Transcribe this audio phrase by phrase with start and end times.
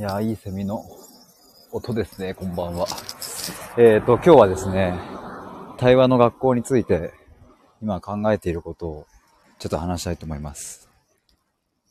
[0.00, 0.82] いや、いいセミの
[1.72, 2.86] 音ですね、こんばんは。
[3.76, 4.98] えっ、ー、と、今日はですね、
[5.76, 7.12] 対話の学校について、
[7.82, 9.06] 今考えていることを、
[9.58, 10.88] ちょっと話したいと思います。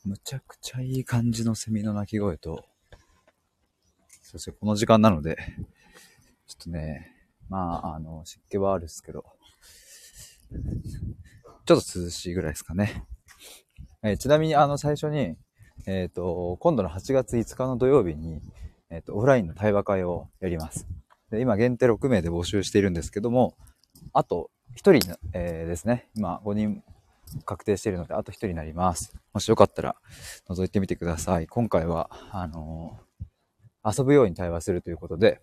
[0.04, 2.64] むちゃくちゃいい感じのセミの鳴き声と、
[4.24, 5.36] そしてこの時間なので、
[6.48, 7.12] ちょっとね、
[7.48, 9.24] まあ、あの、湿気はあるんですけど、
[11.64, 13.04] ちょっと涼しいぐらいですかね。
[14.02, 15.36] えー、ちなみに、あの、最初に、
[15.86, 18.40] えっ、ー、と、今度の8月5日の土曜日に、
[18.90, 20.86] えっ、ー、と、オフラインの対話会をやります。
[21.30, 23.56] で今、限定6名で募集しているんですけども、
[24.12, 26.08] あと1人、えー、ですね。
[26.16, 26.82] 今、5人
[27.44, 29.14] 確定しているので、あと1人になります。
[29.32, 29.96] もしよかったら、
[30.48, 31.46] 覗いてみてください。
[31.46, 32.98] 今回は、あの
[33.84, 35.40] 遊ぶように対話するということで、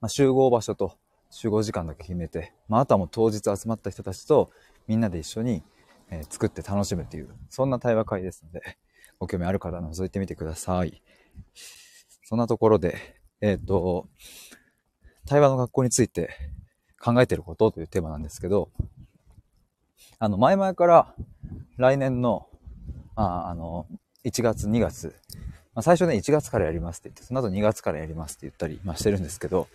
[0.00, 0.96] まあ、集合場所と
[1.30, 4.50] 集合時間だけ決めて、まあ、あとはもう当日集まった人たちと
[4.86, 5.62] みんなで一緒に、
[6.10, 8.76] え作って楽しむという、そんな対話会ですので、
[9.22, 11.00] ご興味ある方覗いてみてください。
[12.24, 12.98] そんなところで、
[13.40, 14.08] えっ、ー、と、
[15.28, 16.30] 対話の学校について
[17.00, 18.72] 考えてることというテーマなんですけど、
[20.18, 21.14] あの、前々から
[21.76, 22.48] 来年の、
[23.14, 23.86] ああの、
[24.24, 25.14] 1月、2月、
[25.72, 29.68] まあ、最初ね、1月からやりますって言って、その後2月からやりますって言ったり、まあ、してるんですけど、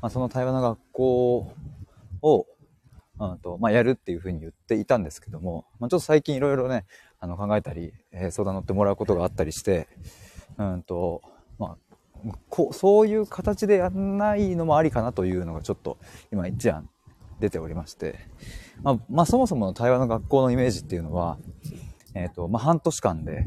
[0.00, 1.52] まあ、その対話の学校
[2.22, 2.46] を、
[3.18, 6.84] うんとまあ、やるっていうふうに言っていたんですけども、まあ、ちょっと最近いろいろね、
[7.20, 9.88] あの考えたり、えー、相談乗ってもらうことがあったりして、
[10.58, 11.22] うんと、
[11.58, 15.98] まあ、こ、そういう形でやんないのもありかなというのがちょっと
[16.32, 16.88] 今一案
[17.40, 18.18] 出ておりまして、
[18.82, 21.38] まあ、まあ、そもそもの対話の学校のイメージっていうのは、
[22.14, 23.46] えっ、ー、と、まあ、半年間で、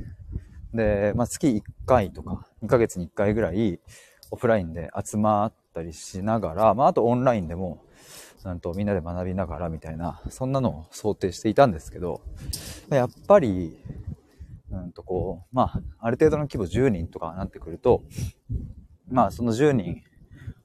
[0.73, 3.79] で、まあ、月1回とか、2ヶ月に1回ぐらい、
[4.31, 7.83] オフラインで集まったりしながら、まあ、あとオンラインでも、
[8.51, 12.21] うんとみんなで学びながらみたいな、そんなのを想定していたんですけど、
[12.89, 13.77] やっぱり、
[14.71, 18.03] うんとこう、まあ、ある程度の規模10人とかなってくると、
[19.09, 20.01] まあ、その10人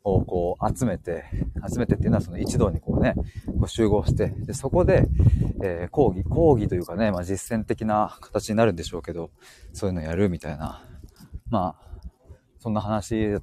[0.05, 1.25] をこう集めて、
[1.69, 3.15] 集めてっていうのはその一堂にこうね、
[3.47, 5.09] こう集合して、で、そこで、
[5.63, 9.31] えー、講義、講義というかね、まあ実践的な形になるんでしょうけど、
[9.73, 10.85] そういうのやるみたいな、
[11.51, 12.09] まあ、
[12.61, 13.41] そんな話、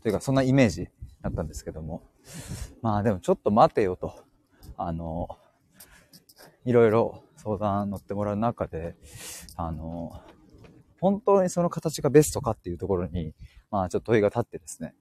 [0.00, 0.88] というかそんなイメージ
[1.22, 2.02] だったんですけども、
[2.82, 4.14] まあでもちょっと待てよと、
[4.76, 5.28] あの、
[6.64, 8.96] いろいろ相談乗ってもらう中で、
[9.56, 10.20] あの、
[11.00, 13.34] 本当にその形がベストかっていうところに、
[13.70, 14.94] まあちょっと問いが立ってですね。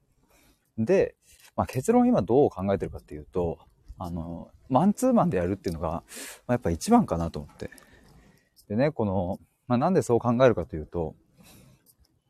[0.78, 1.16] で、
[1.56, 3.60] まあ結論今どう考えてるかっていうと、
[3.98, 6.04] あの、マンツーマンでやるっていうのが、ま
[6.48, 7.70] あ、やっぱ一番かなと思って。
[8.68, 11.16] でね、この、まあなんでそう考えるかというと、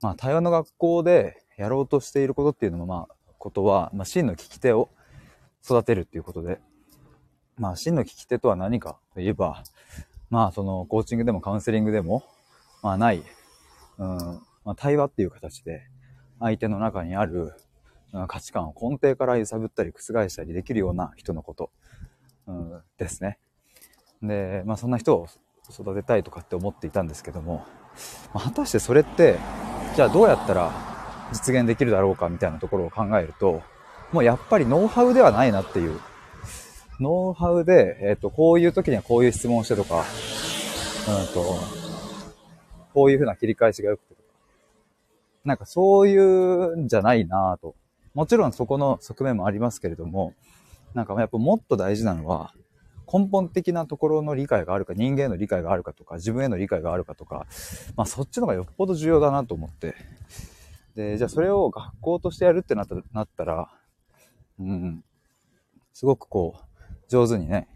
[0.02, 4.88] まあ対話の学校でやろうとしていることっていうのもまあことは、まあ、真の聞き手を
[5.66, 6.62] 育てるっていうことで、
[7.58, 9.64] まあ、真の聞き手とは何かといえば、
[10.30, 12.24] まあ、その、コーチングでもカウンセリングでも、
[12.84, 13.24] まあ、ない、
[13.98, 14.18] うん、
[14.64, 15.82] まあ、対話っていう形で、
[16.40, 17.54] 相手の中にある、
[18.14, 21.72] うん、価値観を根底から揺さぶったり覆したりできるような人のこと、
[22.46, 23.40] うん、ですね。
[24.22, 25.28] で、まあ、そんな人を
[25.70, 27.66] 育てたいとかって思っていたんですけども、
[28.36, 29.40] まあ、果たしてそれって、
[29.96, 30.91] じゃあどうやったら
[31.32, 33.62] 実現できるだろうかみたいなところを考えると、
[34.12, 36.00] もうやっぱりノウハウではないなっていう。
[37.00, 40.04] ノウハウで、えっ、と、こういう時にはこういう質問をしてとか、
[41.10, 41.58] うんと、
[42.94, 44.28] こういう風な切り返しが良くてとか。
[45.46, 47.76] なんかそういうんじゃないなぁと。
[48.14, 50.34] もちろんそこの側面もありますけれども、
[50.94, 52.54] なんかやっぱもっと大事なのは、
[53.12, 57.46] 根本的なところの理解があるか、人間への理解があるかとか、自分への理解があるかとか、
[57.96, 59.96] まあそっちの方がよっぽど重要だなと思って、
[60.96, 63.70] で、じゃあそれを学校としてやるってなったなったら、
[64.60, 65.04] うん、
[65.94, 67.68] すごくこう、上手にね、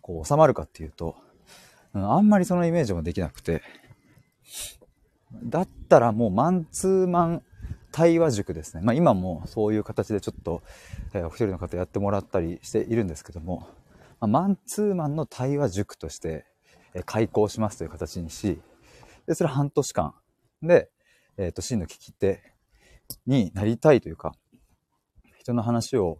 [0.00, 1.16] こう収まるかっていうと、
[1.94, 3.62] うん、あんまりそのイメージもできなくて、
[5.44, 7.42] だったらもうマンツーマン
[7.90, 8.82] 対話塾ですね。
[8.82, 10.62] まあ今もそういう形でちょっと、
[11.14, 13.68] えー、お一人の方やってもらったりしているんですけども、
[14.20, 16.46] まあ、マンツーマンの対話塾として、
[16.94, 18.60] えー、開講しますという形にし、
[19.26, 20.14] で、それ半年間
[20.62, 20.90] で、
[21.36, 22.51] えっ、ー、と、真の聞き手
[23.26, 24.34] になりたいというか、
[25.38, 26.18] 人の話を、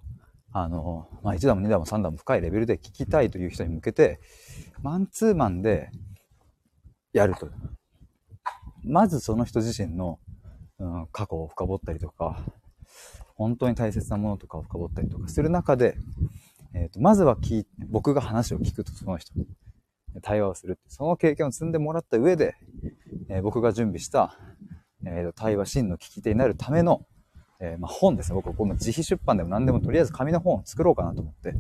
[0.52, 4.20] あの、まあ、1段も2段も3段も深いレベルで聞きたいという人に向けて、
[4.82, 5.90] マンツーマンで
[7.12, 7.48] やると。
[8.84, 10.18] まずその人自身の、
[10.78, 12.44] うん、過去を深掘ったりとか、
[13.34, 15.96] 本当に大切なものとかを深掘ったりとかする中で、
[16.74, 19.46] えっ、ー、と、まずは聞僕が話を聞くとその人に
[20.22, 20.78] 対話をする。
[20.88, 22.54] その経験を積んでもらった上で、
[23.28, 24.36] えー、僕が準備した
[25.04, 27.06] えー、対話真の聞き手になるための、
[27.60, 28.34] えー、まあ、本ですね。
[28.34, 31.54] 僕、この自費出版でも何でもとりあえず紙の本を作ろうかなと思って。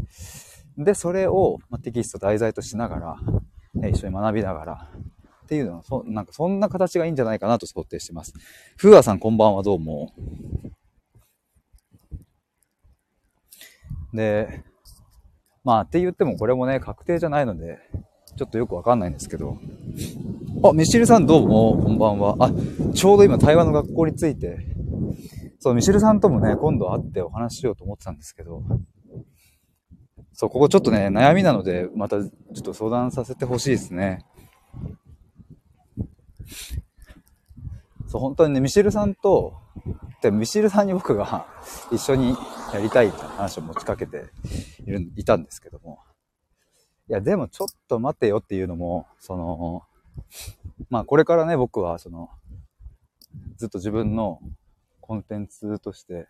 [0.78, 3.16] で、それを、まあ、テキスト題材としながら、
[3.82, 4.88] え、一緒に学びながら、
[5.44, 8.32] っていうのは、そなんかそんな形がいいんじゃないかなと想定してます。
[8.76, 10.12] ふうあさんこんばんはどうも。
[14.14, 14.62] で、
[15.64, 17.78] まあって言ってもこれもね、確定じゃないので、
[18.36, 19.58] ちょっとよくわかんないんですけど。
[20.64, 22.36] あ、ミシルさんどうも、こんばんは。
[22.38, 22.52] あ、
[22.94, 24.58] ちょうど今台湾の学校について、
[25.58, 28.62] そう、ミシルさんともね、今度会ってお話ししようと思ってたんですけど、
[30.32, 32.28] そう、ここちょっとね、悩みなので、またちょ
[32.58, 34.24] っと相談させてほしいですね。
[38.06, 39.54] そう、本当にね、ミシルさんと、
[40.22, 41.46] で、ミシルさんに僕が
[41.90, 42.36] 一緒に
[42.72, 44.26] やりたいって話を持ちかけて
[44.86, 45.98] いる、いたんですけども。
[47.08, 49.82] いや、でもちょっと待てよっていうのも、その、
[50.90, 52.30] まあこれからね、僕はその、
[53.56, 54.40] ずっと自分の
[55.00, 56.26] コンテンツとして、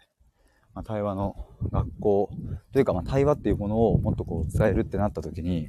[0.75, 1.37] まあ、対話の
[1.71, 2.31] 学校
[2.73, 5.69] というか、まあ、対話っていうものをもっとこう伝えるってなった時に、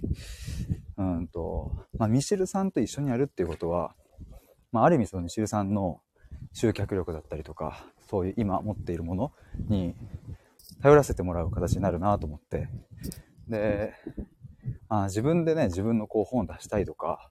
[0.97, 3.95] うんと、まあ、ミシェルさんと一緒にやるっていうことは、
[4.71, 5.99] まあ、ある意味そのミシルさんの
[6.53, 9.31] 集客力だったりとか、そういう今持っているもの
[9.67, 9.93] に
[10.81, 12.69] 頼らせてもらう形になるなと思って、
[13.49, 13.93] で、
[14.87, 17.29] あ自分でね、自分のこう本を出したいとか、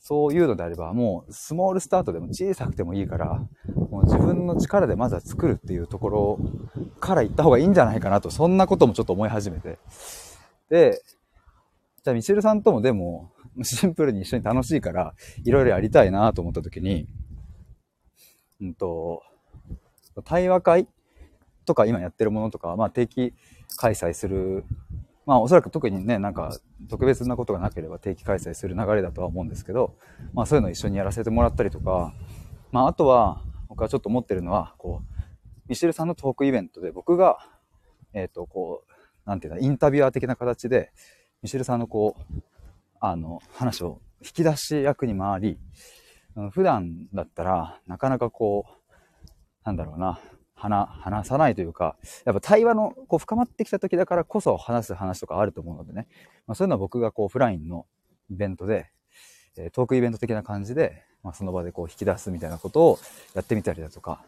[0.00, 3.42] そういうのであれば、もうスモールスタートでも小さくてもいいから、
[3.90, 6.38] もう自分の力でまずは作るっていうところ
[7.00, 9.78] から行った方がいいんじゃないかなと、そんなこともちょっと思い始めて。
[10.70, 11.02] で、
[12.04, 15.14] じゃあミシェルさんともでも、シンプルに一緒に楽しいから、
[15.44, 17.06] いろいろやりたいなと思った時に、
[18.60, 19.22] うんと、
[20.24, 20.88] 対話会
[21.64, 23.34] とか今やってるものとか、まあ定期
[23.76, 24.64] 開催する
[25.28, 26.58] まあおそらく特にね、なんか
[26.88, 29.94] 特別なことがなければ定期開催する流れだとは思うんですけど、
[30.32, 32.14] まあそういうのを一緒にやらせてもらったりとか、
[32.72, 35.14] まああとは僕はちょっと思ってるのは、こう、
[35.68, 37.36] ミシェルさんのトークイベントで僕が、
[38.14, 40.92] えっ、ー、と、こう、なんていうの、インタビュアー的な形で、
[41.42, 42.42] ミシェルさんのこう、
[42.98, 45.58] あの、話を引き出し役に回り、
[46.52, 48.92] 普段だったらなかなかこう、
[49.66, 50.18] なんだろうな、
[50.58, 56.08] 話、話さないというか、やっぱ対話のこう深まってきた時だからこそ話す話とかあると思うのでね。
[56.46, 57.86] まあ、そういうのは僕がこうオフラインの
[58.30, 58.90] イベントで、
[59.56, 62.98] えトークイベント的な感じで、まあ、その場でこう引き出すみたいなことを
[63.34, 64.24] やってみたりだとか。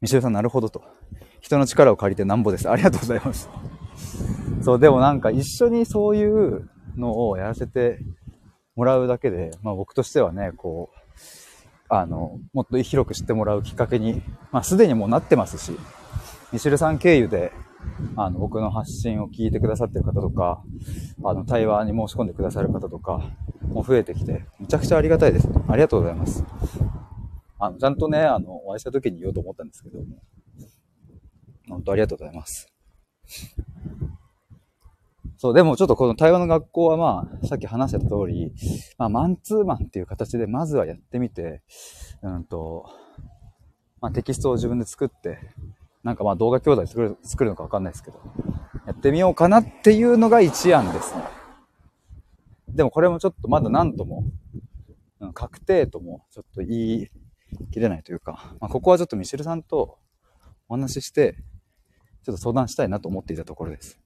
[0.00, 0.82] ミシェルさんなるほどと。
[1.40, 2.68] 人の力を借りてなんぼです。
[2.68, 3.48] ありがとうございます。
[4.62, 7.98] そう、でもなんか一緒にそういうのをやらせて
[8.76, 11.03] もらうだけで、まあ僕としてはね、こう、
[11.88, 15.78] あの、もっと広く知ってもらうきっかけに、まあ、すでにもうなってますし、
[16.52, 17.52] ミシルさん経由で、
[18.16, 20.62] あの、僕の発信を聞いてくださってる方とか、
[21.22, 23.30] あの、対話に申し込んでくださる方とか、
[23.68, 25.48] も増えてきて、めちゃくちゃありがたいです。
[25.68, 26.44] ありがとうございます。
[27.58, 30.22] あの、ちゃんとね、あの、お会いした時に言おうと思ったんですけども、
[31.68, 32.68] 本当ありがとうございます。
[35.44, 38.50] そう、でもちょっとこの対話の学校はまあ、さっき話した通り、
[38.96, 41.60] まあ、マンツーマンっていう形でまずはやってみて、
[42.22, 42.86] うんと、
[44.00, 45.38] まあ、テキストを自分で作って、
[46.02, 48.22] なんかまあ動画教材作る作るのかわかんないですけど、
[48.86, 51.24] やってみようかなっていうのが一案ですね。
[52.70, 54.24] でもこれもちょっとまだ何とも、
[55.20, 57.08] うん、確定ともちょっと言い
[57.70, 59.98] 切れないというか、まあ、ここはちょっとミシェルさんと
[60.70, 61.36] お話しして、
[62.22, 64.00] ちょっと相談したいなと思っていたところです。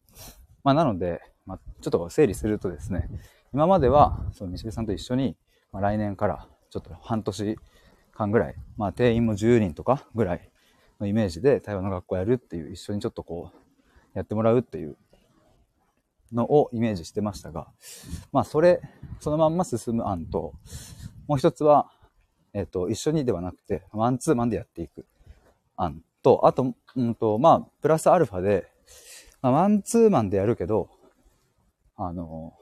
[0.64, 3.08] まあ、なので、まあ、ちょっと整理するとですね、
[3.52, 5.36] 今までは、その、西部さんと一緒に、
[5.72, 7.56] まあ、来年から、ちょっと半年
[8.12, 10.50] 間ぐらい、まあ、定員も10人とかぐらい
[11.00, 13.58] のイメージで、対話の学校やるっていう、一緒にちょっとこう、
[14.14, 14.96] やってもらうっていう
[16.32, 17.68] のをイメージしてましたが、
[18.32, 18.80] まあ、それ、
[19.20, 20.52] そのまんま進む案と、
[21.26, 21.90] もう一つは、
[22.52, 25.06] えっ、ー、と、一緒にではなくて、ワンツーマンでやっていく
[25.76, 28.70] 案と、あと、うんと、まあ、プラスアルファで、
[29.42, 30.88] まあ、マンツーマンでやるけど、
[31.96, 32.54] あの、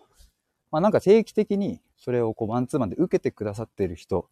[0.70, 4.28] まあ、なんか定期的にそれをこうマンツーマンで受けてくださっている人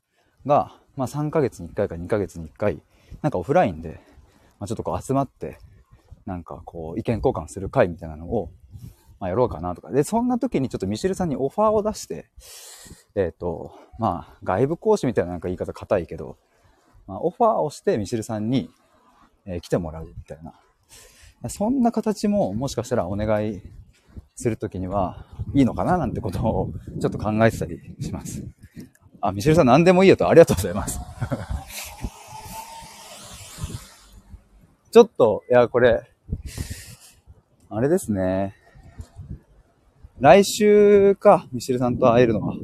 [0.46, 2.80] が、まあ、3ヶ月に1回か2ヶ月に1回、
[3.22, 4.00] なんかオフラインで、
[4.58, 5.58] まあ、ちょっとこう集まって、
[6.26, 8.50] なんかこう意見交換する会みたいなのを、
[9.20, 9.90] まあ、やろうかなとか。
[9.90, 12.30] で、そんな時にちょっとミシェルさんにオファーを出して、
[13.14, 16.36] えっ、ー、と、まあ、外部講師みたいななんか言い方硬いけど、
[17.06, 18.70] まあ、オファーをしてミシェルさんに、
[19.46, 20.54] えー、来てもらうみたいな
[21.48, 23.62] そんな形ももしかしたらお願い
[24.34, 28.44] するときにはいいのかななんてことをちょっと考えてたりします。
[29.20, 31.00] あ、ミシェルさん何でもいいよとありがとうございます。
[34.90, 36.02] ちょっと、いや、これ、
[37.68, 38.54] あれですね。
[40.20, 42.54] 来週か、ミシェルさんと会えるのは。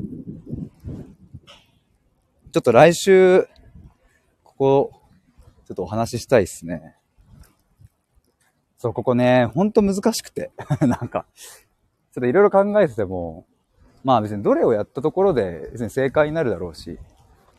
[2.53, 3.49] ちょっと来週、
[4.45, 4.93] ここ、
[5.67, 6.95] ちょっとお話ししたいですね。
[8.81, 10.53] そう、ここね、ほんと難しくて。
[10.81, 13.45] なんか、ちょっといろいろ考えてても、
[14.05, 16.99] まあ別にどれをやったところで別に正解になるだろうし、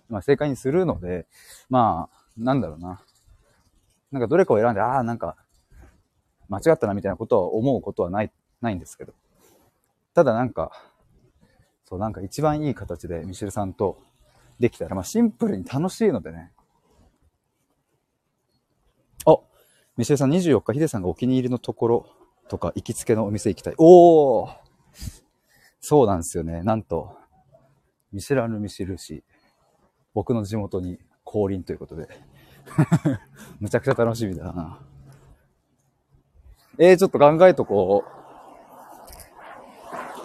[0.10, 1.28] まあ正解にするので、
[1.70, 3.04] まあ、なんだろうな。
[4.12, 5.36] なんかどれかを選んで、ああ、なんか、
[6.50, 9.14] 間違ったなみたいなことは思うことはない、ないんですけど。
[10.16, 10.72] ただなんか、
[11.86, 14.02] そう、なんか一番いい形でミシェルさんと
[14.60, 16.52] できたら、まあシンプルに楽しいのでね。
[19.28, 19.38] あ、
[20.02, 22.08] ミシェルさん24日ヒデさんがお気に入りのところ
[22.50, 23.76] とか行きつけのお店行きたい。
[23.78, 24.56] おー
[25.80, 26.64] そうなんですよね。
[26.64, 27.16] なんと、
[28.12, 29.24] 見知らぬ見知るし、
[30.16, 32.10] 僕の地元に降臨ということで。
[33.62, 34.80] むちゃくちゃ楽しみだな。
[36.80, 38.04] えー、ちょっと考えとこ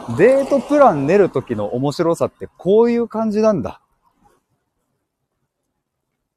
[0.08, 0.16] う。
[0.16, 3.82] デートプラン練る時の面白さってこういう感じなんだ。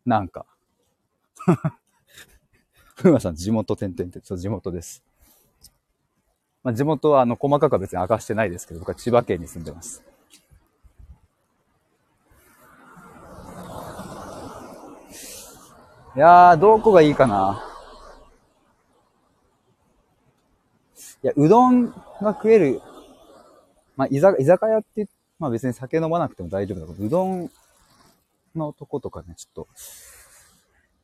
[0.05, 0.45] なんか。
[3.01, 5.01] ふまさん、地元点々って、そう、地元です。
[6.63, 10.03] まあ、地元はあの細かくは別に明かしてないですけど、僕は千葉県に住んでます。
[16.13, 17.63] いやー、どこがいいかな。
[21.23, 21.93] いや、うどんが
[22.33, 22.81] 食える、
[23.95, 27.49] まあ、居酒屋って、まあ別に酒飲まなくても大丈夫だけど、うどん
[28.55, 29.67] のとことかね、ちょっと、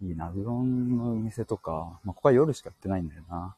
[0.06, 3.56] いいな、うどんの店とか、まあここは夜しかやってないんだよな。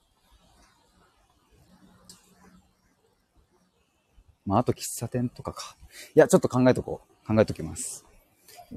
[4.45, 5.75] まあ、あと喫茶店とかか。
[6.15, 7.27] いや、ちょっと考えとこう。
[7.27, 8.05] 考えときます。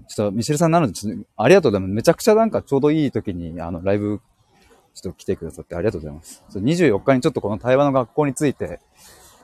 [0.08, 1.94] ちょっと、ミシェルさんなので、ちょっと、ありがとうございます。
[1.94, 4.20] めちゃくちゃなんかちょうどいい時に、あの、ライブ、
[4.94, 6.42] ちょっと来てくださってありがとうございます。
[6.54, 8.80] 24日にちょっとこの対話の学校について、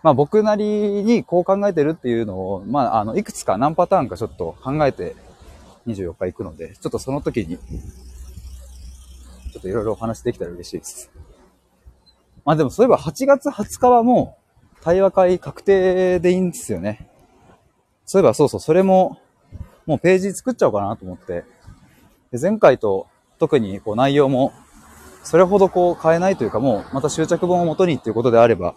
[0.02, 5.14] まあ僕なりにこう考えてるっていうのを、まあ、あの、いくつか何パターンかちょっと考えて
[5.86, 7.58] 24日行くので、ちょっとその時に、
[9.52, 11.10] ちょっといろいろお話できたら嬉しいです。
[12.44, 14.38] まあでもそういえば8月20日はも
[14.78, 17.10] う、対話会確定でいいんですよね。
[18.04, 19.18] そういえばそうそう、それも、
[19.84, 21.44] もうページ作っちゃおうかなと思って。
[22.30, 24.52] で前回と特にこう内容も、
[25.24, 28.76] それほどこう変えないというか、もうまた執着本をもとにっていうことであれば、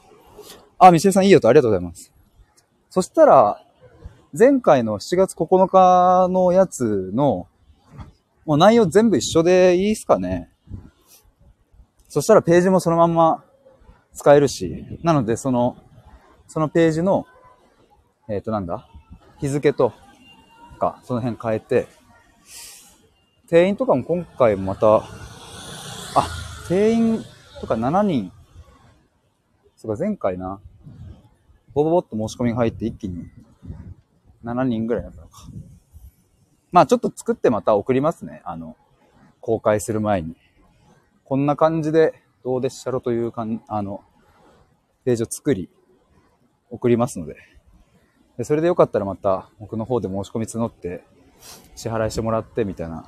[0.79, 2.11] あ、ミシェルさんいいよとありがとうございます。
[2.89, 3.63] そしたら、
[4.37, 7.47] 前回の7月9日のやつの、
[8.45, 10.49] もう内容全部一緒でいいっすかね。
[12.09, 13.43] そしたらページもそのまんま
[14.13, 15.77] 使えるし、なのでその、
[16.47, 17.27] そのページの、
[18.27, 18.87] えっ、ー、となんだ？
[19.37, 19.93] 日付と
[20.79, 21.87] か、その辺変えて、
[23.47, 25.03] 定員とかも今回また、あ、
[26.67, 27.23] 定員
[27.61, 28.31] とか7人、
[29.77, 30.59] そうか前回な、
[31.75, 33.27] ボボボっと申し込みが入って一気に
[34.43, 35.47] 7人ぐらいだったのか。
[36.71, 38.41] まあちょっと作ってまた送りますね。
[38.45, 38.75] あの、
[39.41, 40.35] 公開する前に。
[41.29, 44.03] こんな感じでどうでっしゃろというかん、あの、
[45.05, 45.69] ページを作り、
[46.71, 47.35] 送りますので。
[48.39, 51.03] でそれでよかったらまた僕の方で申し込み募って
[51.75, 53.05] 支払いしてもらってみたいな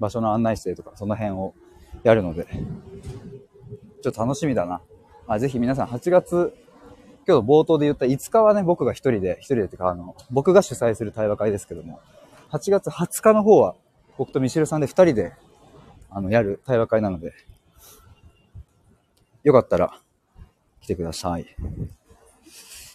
[0.00, 1.52] 場所の案内してとかその辺を
[2.02, 2.46] やるので、
[4.02, 4.80] ちょっと楽しみだな。
[5.26, 6.54] あぜひ皆さん8月、
[7.28, 12.00] 今日冒頭で言った5日はね、僕が一人で、一人でっていうか、あの、僕が主催する対話会ですけども、
[12.52, 13.74] 8月20日の方は
[14.16, 15.34] 僕とミシルさんで2人で、
[16.16, 17.32] あの、やる対話会なので、
[19.42, 19.98] よかったら
[20.80, 21.44] 来てください。
[21.44, 21.48] じ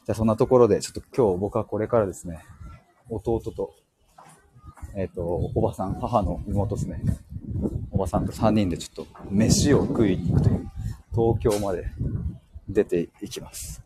[0.08, 2.46] ゃあそんなところで、ちょっと今日僕はこれからですね、
[3.10, 3.76] 弟と、
[4.96, 5.22] えっ、ー、と、
[5.54, 7.02] おばさん、母の妹ですね、
[7.92, 10.72] おばさんと3人でちょっと飯を食いに行くという、
[11.12, 11.92] 東京まで
[12.70, 13.84] 出ていきます。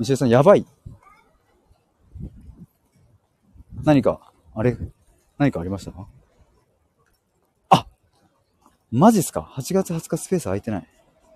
[0.00, 0.64] 石井さん、やばい。
[3.84, 4.78] 何か、あれ、
[5.42, 5.92] 何かありました
[7.70, 7.86] あ
[8.92, 10.88] マジっすか ?8 月20日スペース空いてない。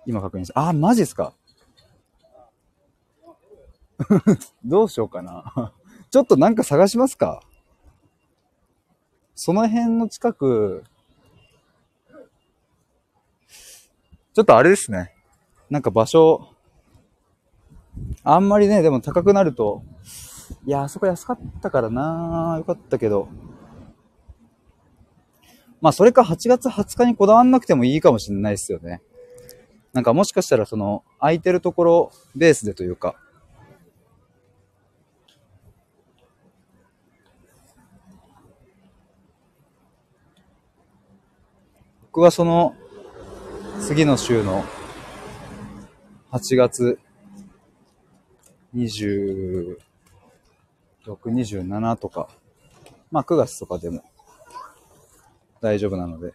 [0.05, 0.69] 今確認した。
[0.69, 1.33] あ、マジっすか？
[4.63, 5.73] どうしようかな。
[6.09, 7.41] ちょっとなんか探しますか？
[9.35, 10.85] その辺の近く、
[14.33, 15.13] ちょっとあれですね。
[15.69, 16.53] なんか場所、
[18.23, 19.83] あんまりね、でも高くなると、
[20.65, 23.27] いや、あそこ安かったからなよかったけど。
[25.79, 29.01] まあ、それか8月20日にこだわんなくてもいいかもしれないですよね。
[29.93, 33.15] なんかもしかしたらその空いてるところベースでというか、
[42.11, 42.75] 僕はその
[43.79, 44.65] 次の週の
[46.31, 46.99] 8月
[48.75, 49.77] 26、
[51.05, 52.27] 27とか、
[53.11, 54.03] まあ9月とかでも
[55.61, 56.33] 大丈夫なので、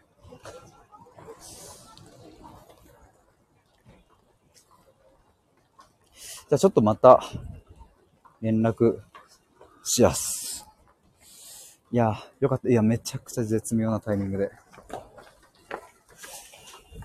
[6.53, 7.23] じゃあちょっとまた、
[8.43, 9.01] 連絡
[9.85, 10.67] しやす。
[11.91, 12.69] いや、よかった。
[12.69, 14.51] いや、めちゃくちゃ絶妙なタイミングで。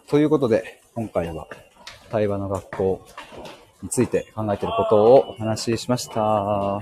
[0.07, 1.47] ということで、今回は
[2.09, 3.05] 対話の学校
[3.83, 6.81] について考えていることをお話ししました。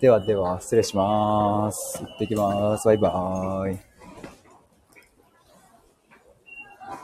[0.00, 1.98] ではでは、失礼します。
[2.02, 2.86] 行ってきます。
[2.86, 3.95] バイバーイ。